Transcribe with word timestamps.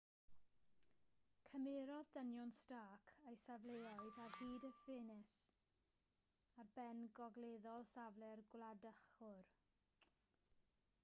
cymerodd 1.49 2.07
dynion 2.15 2.53
stark 2.59 3.11
eu 3.33 3.37
safleoedd 3.41 4.17
ar 4.23 4.33
hyd 4.39 4.65
y 4.71 4.73
ffens 4.79 5.35
ar 6.63 6.73
ben 6.81 7.05
gogleddol 7.21 7.87
safle'r 7.93 8.45
gwladychwr 8.55 9.45